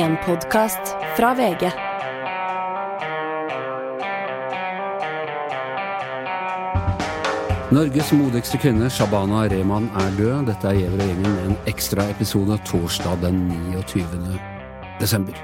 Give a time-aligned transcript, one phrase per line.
[0.00, 1.70] En podkast fra VG.
[7.70, 10.46] Norges modigste kvinne, Shabana Rehman, er død.
[10.48, 13.42] Dette er Gjever og gjengen med en ekstra episode torsdag den
[13.74, 14.06] 29.
[15.02, 15.36] desember.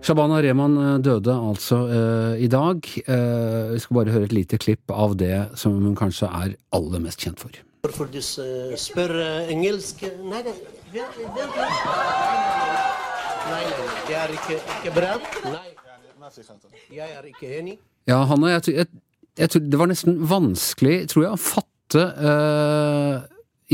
[0.00, 2.88] Shabana Rehman eh, døde altså uh, i dag.
[3.04, 7.04] Uh, vi skal bare høre et lite klipp av det som hun kanskje er aller
[7.04, 7.52] mest kjent for.
[7.84, 9.18] Hvorfor du spør
[9.52, 10.56] engelsk Nei, nei,
[10.94, 12.93] vent litt.
[18.08, 18.88] Ja, Hanna, jeg, jeg,
[19.40, 23.16] jeg tror det var nesten vanskelig, tror jeg, å fatte eh,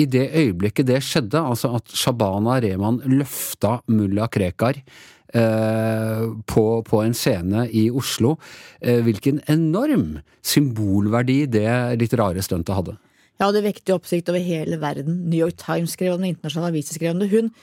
[0.00, 7.02] i det øyeblikket det skjedde, altså at Shabana Rehman løfta mulla Krekar eh, på, på
[7.04, 8.36] en scene i Oslo,
[8.80, 12.96] eh, hvilken enorm symbolverdi det litt rare stuntet hadde.
[13.40, 15.22] Ja, det vekte oppsikt over hele verden.
[15.30, 17.30] New York Times skrev om det, internasjonale aviser skrev om det.
[17.32, 17.54] Hun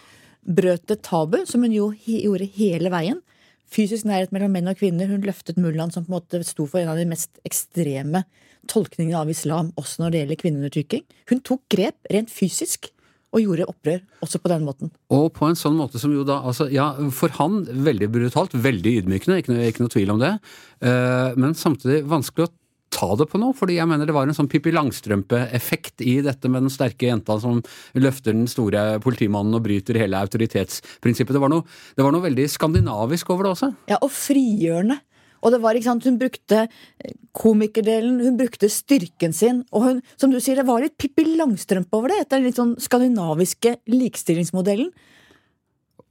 [0.43, 3.21] brøt et tabu, som hun jo gjorde hele veien.
[3.67, 5.09] Fysisk nærhet mellom menn og kvinner.
[5.11, 8.23] Hun løftet mullaen, som på en måte sto for en av de mest ekstreme
[8.67, 11.03] tolkningene av islam, også når det gjelder kvinneundertrykking.
[11.31, 12.91] Hun tok grep rent fysisk,
[13.35, 14.91] og gjorde opprør også på den måten.
[15.13, 18.93] Og på en sånn måte som jo da altså, Ja, for han veldig brutalt, veldig
[19.01, 20.33] ydmykende, ikke noe, ikke noe tvil om det.
[20.79, 22.53] Uh, men samtidig vanskelig å
[22.97, 26.49] ta det på noe, fordi jeg mener det var en sånn Pippi Langstrømpe-effekt i dette
[26.51, 27.59] med den sterke jenta som
[27.97, 31.35] løfter den store politimannen og bryter hele autoritetsprinsippet.
[31.35, 33.71] Det var noe, det var noe veldig skandinavisk over det også.
[33.91, 34.99] Ja, og frigjørende.
[35.45, 39.61] Og det var, ikke sant, Hun brukte eh, komikerdelen, hun brukte styrken sin.
[39.71, 42.57] Og hun, som du sier, det var litt Pippi Langstrømpe over det, etter den litt
[42.57, 44.89] sånn skandinaviske likestillingsmodellen.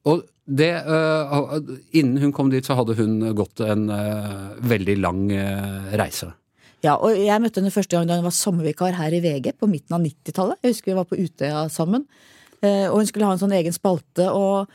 [0.06, 1.56] Og det, uh,
[1.98, 6.30] innen hun kom dit, så hadde hun gått en uh, veldig lang uh, reise.
[6.86, 9.68] Ja, og Jeg møtte henne første gang da hun var sommervikar her i VG på
[9.70, 10.60] midten av 90-tallet.
[10.62, 12.04] Jeg husker vi var på Utøya sammen.
[12.62, 14.28] Eh, og hun skulle ha en sånn egen spalte.
[14.30, 14.70] Og,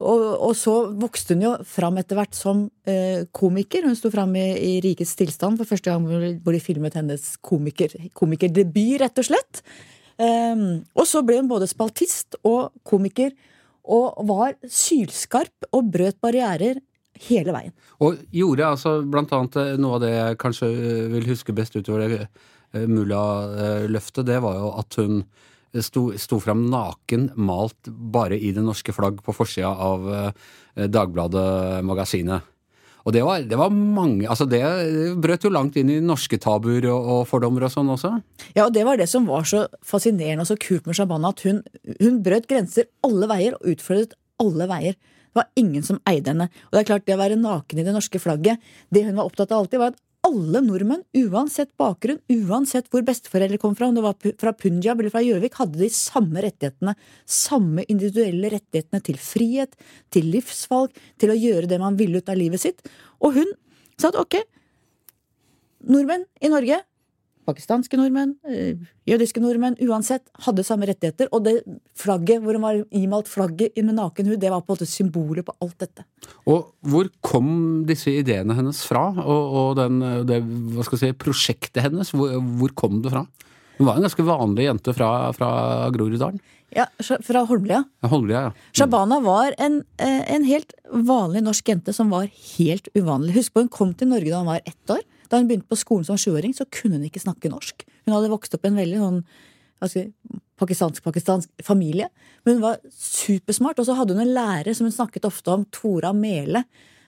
[0.00, 3.86] og, og så vokste hun jo fram etter hvert som eh, komiker.
[3.86, 6.08] Hun sto fram i, i Rikets tilstand for første gang
[6.42, 9.62] hvor de filmet hennes komiker, komikerdebut, rett og slett.
[10.22, 13.32] Um, og så ble hun både spaltist og komiker,
[13.82, 16.78] og var sylskarp og brøt barrierer
[17.28, 17.74] hele veien.
[18.02, 21.76] Og gjorde altså blant annet eh, noe av det jeg kanskje øh, vil huske best
[21.78, 25.22] utover det øh, mulla-løftet, det var jo at hun
[25.80, 30.32] sto, sto fram naken, malt bare i det norske flagg på forsida av øh,
[30.88, 32.48] Dagbladet-magasinet.
[33.02, 34.62] Og det var, det var mange Altså, det
[35.22, 38.12] brøt jo langt inn i norske tabuer og, og fordommer og sånn også.
[38.54, 41.42] Ja, og det var det som var så fascinerende og så kult med Shabana, at
[41.46, 41.62] hun,
[41.98, 45.00] hun brøt grenser alle veier og utfordret alle veier.
[45.32, 46.48] Det var ingen som eide henne.
[46.68, 48.60] Og det er klart, det å være naken i det norske flagget,
[48.92, 53.58] det hun var opptatt av alltid, var at alle nordmenn, uansett bakgrunn, uansett hvor besteforeldre
[53.58, 56.94] kom fra, om det var fra Punjab eller fra Gjøvik, hadde de samme rettighetene.
[57.26, 59.74] Samme individuelle rettighetene til frihet,
[60.14, 62.84] til livsvalg, til å gjøre det man ville ut av livet sitt.
[63.24, 63.50] Og hun
[63.98, 64.38] sa at ok,
[65.90, 66.84] nordmenn i Norge
[67.48, 71.28] pakistanske nordmenn, eh, jødiske nordmenn, uansett, hadde samme rettigheter.
[71.32, 71.54] Og det
[71.98, 75.46] flagget hvor hun var imalt flagget med naken hud, det var på en måte symbolet
[75.46, 76.06] på alt dette.
[76.46, 79.08] Og hvor kom disse ideene hennes fra?
[79.22, 83.26] Og, og den, det hva skal jeg si, prosjektet hennes, hvor, hvor kom det fra?
[83.78, 85.52] Hun var en ganske vanlig jente fra, fra
[85.94, 86.40] Groruddalen.
[86.72, 86.86] Ja,
[87.20, 87.82] Fra Holmlia.
[88.00, 88.52] Ja, Holmlia, ja.
[88.72, 93.34] Shabana var en, eh, en helt vanlig norsk jente som var helt uvanlig.
[93.36, 95.02] Husk på, hun kom til Norge da hun var ett år.
[95.32, 97.86] Da hun begynte på skolen som sjuåring, så kunne hun ikke snakke norsk.
[98.04, 99.22] Hun hadde vokst opp i en veldig sånn
[100.60, 102.10] pakistansk-pakistansk familie.
[102.44, 103.80] Men hun var supersmart.
[103.80, 106.64] Og så hadde hun en lærer som hun snakket ofte om, Tora Mele,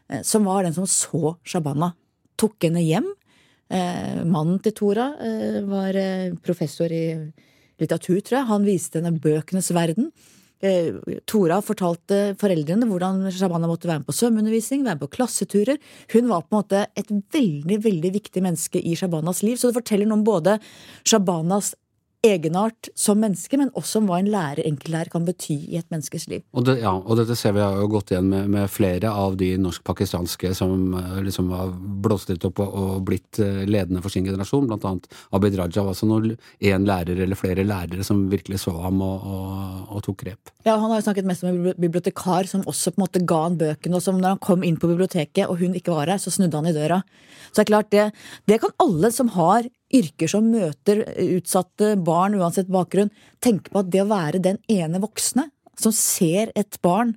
[0.09, 1.93] eh, som var den som så Shabana.
[2.41, 3.13] Tok henne hjem.
[3.69, 6.01] Eh, mannen til Tora eh, var
[6.45, 7.05] professor i
[7.81, 8.51] litteratur, tror jeg.
[8.51, 10.11] Han viste henne bøkenes verden.
[10.65, 15.81] Eh, Tora fortalte foreldrene hvordan Shabana måtte være med på svømmeundervisning, være med på klasseturer.
[16.15, 19.59] Hun var på en måte et veldig veldig viktig menneske i Shabanas liv.
[19.61, 20.57] Så det forteller noe om både
[21.05, 21.75] Shabanas
[22.25, 26.27] egenart som menneske, men også om hva en lærer, enkeltlærer kan bety i et menneskes
[26.31, 26.45] liv.
[26.57, 29.37] Og, det, ja, og dette ser vi har jo gått igjen med, med flere av
[29.41, 31.75] de norsk-pakistanske som eh, liksom har
[32.05, 35.85] blåst litt opp og, og blitt eh, ledende for sin generasjon, blant annet Abid Raja.
[35.85, 36.09] Altså
[36.65, 40.53] én lærer eller flere lærere som virkelig så ham og, og, og tok grep.
[40.65, 43.43] Ja, Han har jo snakket mest om en bibliotekar som også på en måte ga
[43.45, 46.23] han bøkene, og som når han kom inn på biblioteket og hun ikke var her,
[46.23, 47.03] så snudde han i døra.
[47.51, 48.11] Så det er klart, det,
[48.51, 53.13] det kan alle som har yrker som møter utsatte barn, uansett bakgrunn,
[53.45, 55.49] tenke på at det å være den ene voksne
[55.81, 57.15] som ser et barn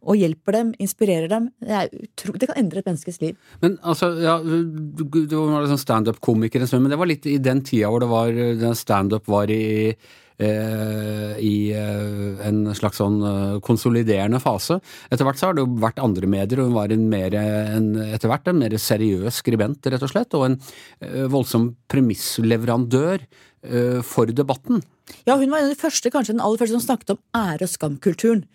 [0.00, 3.36] og hjelper dem, inspirerer dem, det, det kan endre et menneskes liv.
[3.60, 7.36] Men altså, ja, du, du var sånn standup-komiker en stund, men det var litt i
[7.42, 9.62] den tida hvor det var standup var i
[9.92, 10.10] eh,
[10.46, 14.78] i eh, en slags sånn eh, konsoliderende fase.
[15.10, 17.90] Etter hvert så har det jo vært andre medier, og hun var en mer, en,
[18.08, 20.56] etter hvert en mer seriøs skribent, rett og slett, og en
[21.04, 24.82] eh, voldsom premissleverandør eh, for debatten.
[25.26, 27.66] Ja, hun var en av de første, kanskje den aller første som snakket om ære-
[27.66, 28.46] og skamkulturen.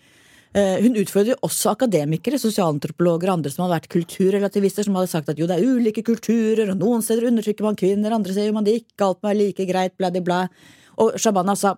[0.56, 5.28] Eh, Hun utfordrer også akademikere, sosialantropologer og andre som hadde vært kulturrelativister, som hadde sagt
[5.28, 8.56] at jo, det er ulike kulturer, og noen steder undertrykker man kvinner, andre steder gjør
[8.56, 10.40] man det ikke, alt må være like greit, bla, bla, bla.
[11.02, 11.76] Og Shabana sa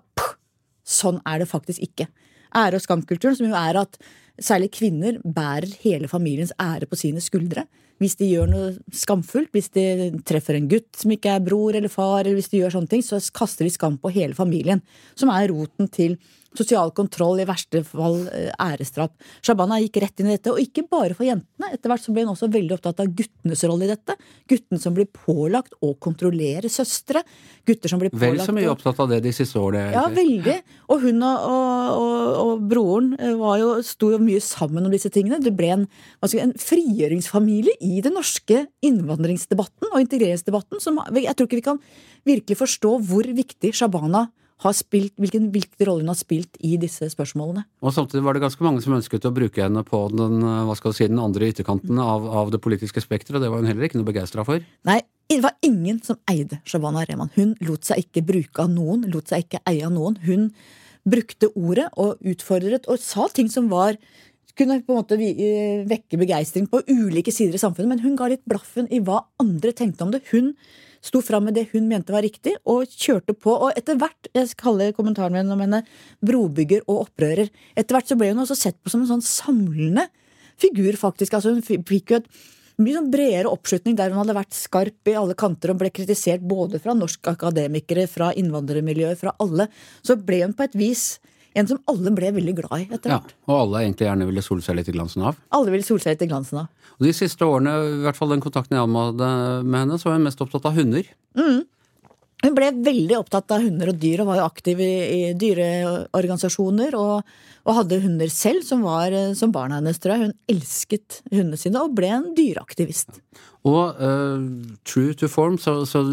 [0.88, 2.09] sånn er det faktisk ikke.
[2.56, 3.99] Ære- og skamkulturen, som jo er at
[4.41, 7.67] særlig kvinner bærer hele familiens ære på sine skuldre.
[7.99, 9.85] Hvis de gjør noe skamfullt, hvis de
[10.26, 13.03] treffer en gutt som ikke er bror eller far, eller hvis de gjør sånne ting,
[13.03, 14.82] så kaster de skam på hele familien.
[15.19, 16.14] Som er roten til
[16.56, 19.12] sosial kontroll, i verste fall eh, æresdrap.
[19.45, 21.71] Shabana gikk rett inn i dette, og ikke bare for jentene.
[21.75, 24.17] Etter hvert så ble hun også veldig opptatt av guttenes rolle i dette.
[24.49, 27.23] Guttene som blir pålagt å kontrollere søstre.
[27.69, 29.93] Gutter som blir Vel pålagt så mye opptatt av det de siste årene.
[29.97, 30.56] ja, veldig.
[30.89, 34.95] Og hun og, og, og, og broren eh, var jo, sto jo mye sammen om
[34.95, 35.43] disse tingene.
[35.45, 35.87] Det ble en,
[36.25, 40.83] altså en frigjøringsfamilie i den norske innvandringsdebatten og integreringsdebatten.
[40.83, 41.83] Som, jeg tror ikke vi kan
[42.29, 44.29] virkelig forstå hvor viktig Shabana
[44.65, 47.63] har spilt, hvilken hvilken rolle hun har spilt i disse spørsmålene.
[47.83, 50.77] Og samtidig var det ganske mange som ønsket å bruke henne på den, eh, hva
[50.79, 53.71] skal du si, den andre ytterkanten av, av det politiske spekteret, og det var hun
[53.71, 54.65] heller ikke noe begeistra for.
[54.89, 55.01] Nei,
[55.31, 57.31] det var ingen som eide Shabana Rehman.
[57.37, 60.19] Hun lot seg ikke bruke av noen, lot seg ikke eie av noen.
[60.27, 60.51] Hun
[61.09, 63.97] brukte ordet og utfordret og sa ting som var
[64.59, 68.31] kunne på en måte eh, vekke begeistring på ulike sider i samfunnet, men hun ga
[68.33, 70.25] litt blaffen i hva andre tenkte om det.
[70.33, 70.55] Hun
[71.05, 73.55] sto fram med det hun mente var riktig, og kjørte på.
[73.55, 75.83] Og etter hvert, jeg kaller kommentaren min om henne
[76.25, 80.09] brobygger og opprører, etter hvert så ble hun også sett på som en sånn samlende
[80.59, 81.37] figur, faktisk.
[81.39, 82.31] Altså hun fikk jo et
[82.79, 86.45] mye sånn bredere oppslutning der hun hadde vært skarp i alle kanter og ble kritisert
[86.47, 89.67] både fra norske akademikere, fra innvandrermiljøer, fra alle.
[90.06, 91.09] Så ble hun på et vis
[91.59, 94.65] en som alle ble veldig glad i etter Ja, og alle egentlig gjerne ville sole
[94.65, 95.39] seg litt i glansen av.
[95.55, 96.69] Alle ville sole seg litt i glansen av.
[96.99, 99.33] Og de siste årene, i hvert fall den kontakten jeg hadde
[99.67, 101.07] med henne, så var hun mest opptatt av hunder.
[102.38, 106.94] Hun ble veldig opptatt av hunder og dyr og var jo aktiv i, i dyreorganisasjoner.
[106.94, 107.32] Og,
[107.67, 110.29] og hadde hunder selv, som var eh, som barna hennes, tror jeg.
[110.29, 113.19] Hun elsket hundene sine og ble en dyreaktivist.
[113.67, 114.38] Og uh,
[114.87, 116.05] true to form så, så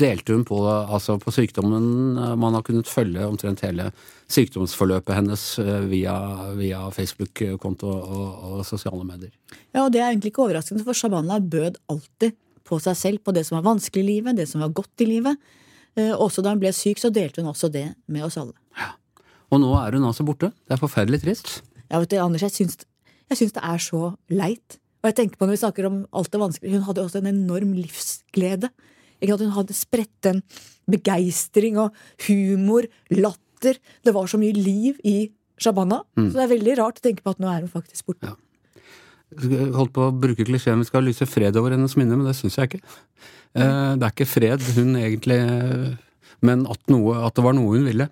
[0.00, 2.16] delte hun på, altså på sykdommen.
[2.16, 3.90] eh, Man har kunnet følge omtrent hele
[4.32, 5.44] sykdomsforløpet hennes
[5.90, 6.16] via,
[6.56, 9.34] via Facebook-konto og, og sosiale medier.
[9.74, 12.38] Ja, og det er egentlig ikke overraskende, for Shabana bød alltid
[12.70, 15.08] på seg selv, på det som var vanskelig i livet, det som var godt i
[15.10, 15.38] livet.
[15.98, 18.54] Eh, Også da hun ble syk, så delte hun også det med oss alle.
[18.78, 18.92] Ja.
[19.50, 20.52] Og nå er hun altså borte.
[20.68, 21.56] Det er forferdelig trist.
[21.90, 22.76] Ja, vet du, Anders, jeg syns,
[23.32, 24.78] jeg syns det er så leit.
[25.02, 27.30] Og jeg tenker på når vi snakker om alt det vanskelige, hun hadde også en
[27.32, 28.68] enorm livsglede.
[29.20, 30.38] Ikke at Hun hadde spredt en
[30.88, 31.96] begeistring og
[32.28, 33.76] humor, latter.
[34.04, 35.30] Det var så mye liv i
[35.60, 35.98] Shabana.
[36.16, 38.30] Så det er veldig rart å tenke på at nå er hun faktisk borte.
[38.30, 38.36] Ja.
[39.30, 42.58] Holdt på å bruke klisjeen vi skal lyse fred over hennes minne, men det syns
[42.58, 42.80] jeg ikke.
[43.54, 45.40] Eh, Det er ikke fred hun egentlig
[46.42, 48.08] Men at, noe, at det var noe hun ville.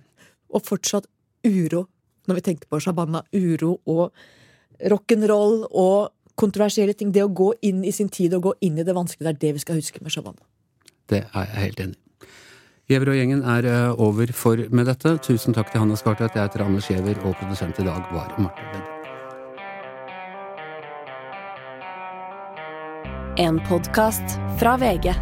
[0.53, 1.07] Og fortsatt
[1.47, 1.87] uro,
[2.29, 3.23] når vi tenker på Shabana.
[3.33, 4.13] Uro og
[4.85, 7.13] rock'n'roll og kontroversielle ting.
[7.13, 9.41] Det å gå inn i sin tid og gå inn i det vanskelige, det er
[9.47, 10.45] det vi skal huske med Shabana.
[11.09, 12.05] Det er jeg helt enig i.
[12.99, 15.19] Og gjengen er eh, over for med dette.
[15.25, 16.37] Tusen takk til Hanne Skartvedt.
[16.37, 18.98] Jeg heter Anders Giæver, og produsent i dag var Marte Vedde.
[23.39, 24.23] En podkast
[24.59, 25.15] fra VG.